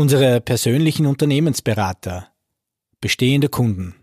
Unsere 0.00 0.40
persönlichen 0.40 1.04
Unternehmensberater, 1.04 2.28
bestehende 3.02 3.50
Kunden. 3.50 3.94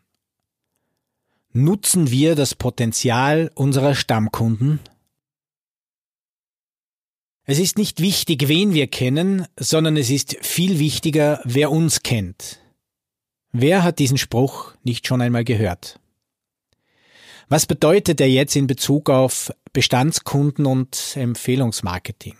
Nutzen 1.54 2.12
wir 2.12 2.36
das 2.36 2.54
Potenzial 2.54 3.50
unserer 3.56 3.96
Stammkunden? 3.96 4.80
Es 7.46 7.58
ist 7.58 7.80
nicht 7.80 8.00
wichtig, 8.00 8.48
wen 8.48 8.76
wir 8.76 8.86
kennen, 8.86 9.48
sondern 9.60 9.98
es 9.98 10.12
ist 10.12 10.38
viel 10.46 10.78
wichtiger, 10.78 11.42
wer 11.46 11.72
uns 11.72 12.04
kennt. 12.04 12.60
Wer 13.52 13.82
hat 13.82 13.98
diesen 13.98 14.20
Spruch 14.20 14.76
nicht 14.84 15.08
schon 15.08 15.20
einmal 15.20 15.46
gehört? 15.46 16.00
Was 17.50 17.66
bedeutet 17.66 18.22
er 18.22 18.30
jetzt 18.30 18.56
in 18.56 18.68
Bezug 18.68 19.10
auf 19.10 19.52
Bestandskunden 19.74 20.68
und 20.68 21.16
Empfehlungsmarketing? 21.16 22.36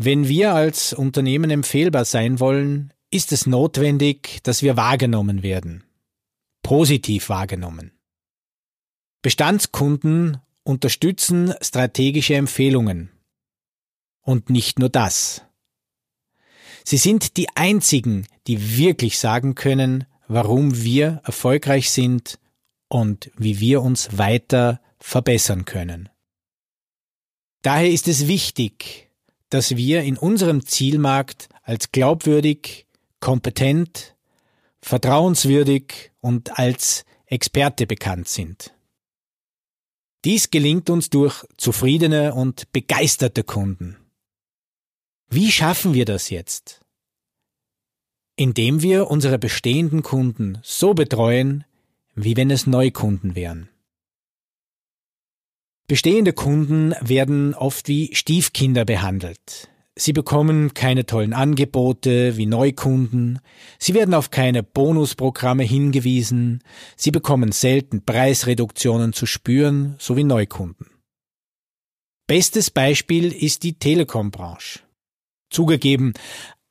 Wenn 0.00 0.28
wir 0.28 0.54
als 0.54 0.92
Unternehmen 0.92 1.50
empfehlbar 1.50 2.04
sein 2.04 2.38
wollen, 2.38 2.92
ist 3.10 3.32
es 3.32 3.46
notwendig, 3.46 4.38
dass 4.44 4.62
wir 4.62 4.76
wahrgenommen 4.76 5.42
werden. 5.42 5.82
Positiv 6.62 7.28
wahrgenommen. 7.28 7.98
Bestandskunden 9.22 10.38
unterstützen 10.62 11.52
strategische 11.60 12.36
Empfehlungen. 12.36 13.10
Und 14.22 14.50
nicht 14.50 14.78
nur 14.78 14.88
das. 14.88 15.42
Sie 16.84 16.98
sind 16.98 17.36
die 17.36 17.48
einzigen, 17.56 18.28
die 18.46 18.78
wirklich 18.78 19.18
sagen 19.18 19.56
können, 19.56 20.04
warum 20.28 20.80
wir 20.80 21.22
erfolgreich 21.24 21.90
sind 21.90 22.38
und 22.88 23.32
wie 23.36 23.58
wir 23.58 23.82
uns 23.82 24.16
weiter 24.16 24.80
verbessern 25.00 25.64
können. 25.64 26.08
Daher 27.62 27.90
ist 27.90 28.06
es 28.06 28.28
wichtig, 28.28 29.07
dass 29.50 29.76
wir 29.76 30.02
in 30.02 30.16
unserem 30.16 30.66
Zielmarkt 30.66 31.48
als 31.62 31.92
glaubwürdig, 31.92 32.86
kompetent, 33.20 34.14
vertrauenswürdig 34.80 36.12
und 36.20 36.58
als 36.58 37.04
Experte 37.26 37.86
bekannt 37.86 38.28
sind. 38.28 38.74
Dies 40.24 40.50
gelingt 40.50 40.90
uns 40.90 41.10
durch 41.10 41.44
zufriedene 41.56 42.34
und 42.34 42.72
begeisterte 42.72 43.44
Kunden. 43.44 43.96
Wie 45.30 45.52
schaffen 45.52 45.94
wir 45.94 46.04
das 46.04 46.30
jetzt? 46.30 46.80
Indem 48.34 48.82
wir 48.82 49.10
unsere 49.10 49.38
bestehenden 49.38 50.02
Kunden 50.02 50.58
so 50.62 50.94
betreuen, 50.94 51.64
wie 52.14 52.36
wenn 52.36 52.50
es 52.50 52.66
Neukunden 52.66 53.34
wären. 53.34 53.68
Bestehende 55.88 56.34
Kunden 56.34 56.94
werden 57.00 57.54
oft 57.54 57.88
wie 57.88 58.14
Stiefkinder 58.14 58.84
behandelt. 58.84 59.70
Sie 59.96 60.12
bekommen 60.12 60.74
keine 60.74 61.06
tollen 61.06 61.32
Angebote 61.32 62.36
wie 62.36 62.44
Neukunden, 62.44 63.40
sie 63.78 63.94
werden 63.94 64.12
auf 64.12 64.30
keine 64.30 64.62
Bonusprogramme 64.62 65.64
hingewiesen, 65.64 66.62
sie 66.94 67.10
bekommen 67.10 67.52
selten 67.52 68.04
Preisreduktionen 68.04 69.14
zu 69.14 69.24
spüren, 69.24 69.96
so 69.98 70.16
wie 70.18 70.24
Neukunden. 70.24 70.90
Bestes 72.26 72.70
Beispiel 72.70 73.32
ist 73.32 73.62
die 73.62 73.78
Telekom-Branche. 73.78 74.80
Zugegeben, 75.48 76.12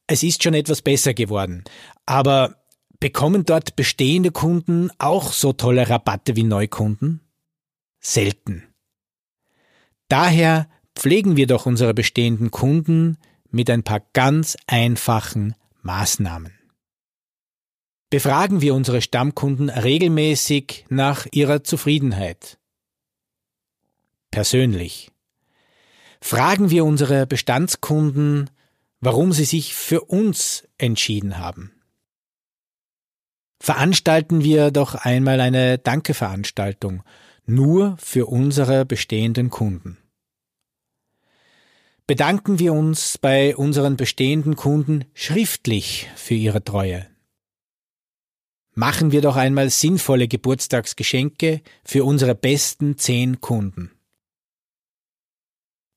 es 0.06 0.22
ist 0.22 0.44
schon 0.44 0.54
etwas 0.54 0.84
besser 0.84 1.16
geworden, 1.16 1.64
aber 2.06 2.64
bekommen 3.00 3.46
dort 3.46 3.76
bestehende 3.76 4.30
Kunden 4.30 4.92
auch 5.00 5.34
so 5.34 5.54
tolle 5.54 5.90
Rabatte 5.90 6.36
wie 6.36 6.44
Neukunden? 6.44 7.22
Selten. 8.00 8.64
Daher 10.08 10.70
pflegen 10.96 11.36
wir 11.36 11.48
doch 11.48 11.66
unsere 11.66 11.94
bestehenden 11.94 12.52
Kunden 12.52 13.18
mit 13.50 13.70
ein 13.70 13.84
paar 13.84 14.02
ganz 14.14 14.58
einfachen 14.68 15.56
Maßnahmen. 15.82 16.54
Befragen 18.10 18.62
wir 18.62 18.74
unsere 18.74 19.02
Stammkunden 19.02 19.70
regelmäßig 19.70 20.86
nach 20.90 21.28
ihrer 21.32 21.64
Zufriedenheit. 21.64 22.58
Persönlich. 24.32 25.12
Fragen 26.22 26.70
wir 26.70 26.86
unsere 26.86 27.28
Bestandskunden, 27.28 28.50
warum 29.02 29.34
sie 29.34 29.46
sich 29.46 29.74
für 29.74 30.02
uns 30.02 30.68
entschieden 30.78 31.38
haben. 31.38 31.74
Veranstalten 33.60 34.44
wir 34.44 34.72
doch 34.72 34.96
einmal 34.96 35.42
eine 35.42 35.78
Dankeveranstaltung 35.78 37.04
nur 37.48 37.98
für 37.98 38.28
unsere 38.28 38.86
bestehenden 38.86 39.50
Kunden. 39.50 39.98
Bedanken 42.06 42.60
wir 42.60 42.74
uns 42.74 43.18
bei 43.18 43.56
unseren 43.56 43.98
bestehenden 43.98 44.56
Kunden 44.56 45.06
schriftlich 45.14 46.10
für 46.16 46.36
ihre 46.36 46.64
Treue. 46.64 47.08
Machen 48.74 49.12
wir 49.12 49.22
doch 49.22 49.38
einmal 49.38 49.70
sinnvolle 49.70 50.28
Geburtstagsgeschenke 50.28 51.62
für 51.84 52.06
unsere 52.06 52.36
besten 52.36 52.98
zehn 52.98 53.42
Kunden. 53.42 53.92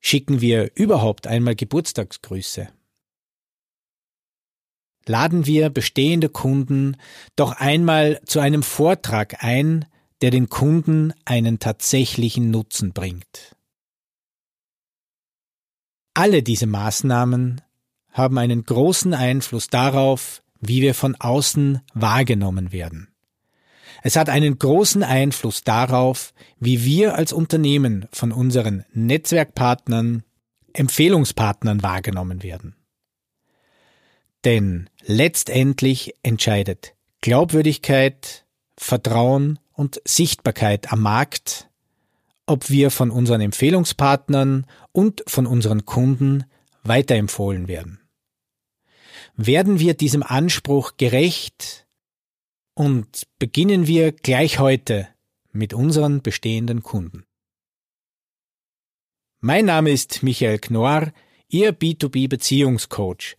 Schicken 0.00 0.40
wir 0.40 0.70
überhaupt 0.76 1.26
einmal 1.26 1.54
Geburtstagsgrüße. 1.54 2.68
Laden 5.06 5.46
wir 5.46 5.70
bestehende 5.70 6.28
Kunden 6.28 6.96
doch 7.36 7.52
einmal 7.52 8.20
zu 8.24 8.40
einem 8.40 8.62
Vortrag 8.62 9.44
ein, 9.44 9.84
der 10.22 10.30
den 10.30 10.48
Kunden 10.48 11.12
einen 11.24 11.58
tatsächlichen 11.58 12.50
Nutzen 12.50 12.92
bringt. 12.92 13.56
Alle 16.14 16.42
diese 16.42 16.66
Maßnahmen 16.66 17.62
haben 18.10 18.38
einen 18.38 18.64
großen 18.64 19.14
Einfluss 19.14 19.68
darauf, 19.68 20.42
wie 20.60 20.82
wir 20.82 20.94
von 20.94 21.14
außen 21.14 21.80
wahrgenommen 21.94 22.72
werden. 22.72 23.08
Es 24.02 24.16
hat 24.16 24.28
einen 24.28 24.58
großen 24.58 25.02
Einfluss 25.02 25.62
darauf, 25.62 26.32
wie 26.58 26.84
wir 26.84 27.14
als 27.14 27.32
Unternehmen 27.32 28.06
von 28.12 28.32
unseren 28.32 28.84
Netzwerkpartnern, 28.92 30.24
Empfehlungspartnern 30.72 31.82
wahrgenommen 31.82 32.42
werden. 32.42 32.76
Denn 34.44 34.88
letztendlich 35.04 36.14
entscheidet 36.22 36.94
Glaubwürdigkeit, 37.20 38.46
Vertrauen 38.78 39.58
und 39.80 40.02
Sichtbarkeit 40.04 40.92
am 40.92 41.00
Markt, 41.00 41.70
ob 42.44 42.68
wir 42.68 42.90
von 42.90 43.10
unseren 43.10 43.40
Empfehlungspartnern 43.40 44.66
und 44.92 45.24
von 45.26 45.46
unseren 45.46 45.86
Kunden 45.86 46.44
weiterempfohlen 46.82 47.66
werden. 47.66 47.98
Werden 49.36 49.80
wir 49.80 49.94
diesem 49.94 50.22
Anspruch 50.22 50.98
gerecht 50.98 51.86
und 52.74 53.26
beginnen 53.38 53.86
wir 53.86 54.12
gleich 54.12 54.58
heute 54.58 55.08
mit 55.50 55.72
unseren 55.72 56.20
bestehenden 56.20 56.82
Kunden. 56.82 57.24
Mein 59.40 59.64
Name 59.64 59.92
ist 59.92 60.22
Michael 60.22 60.58
Knorr, 60.58 61.10
Ihr 61.48 61.72
B2B 61.72 62.28
Beziehungscoach 62.28 63.38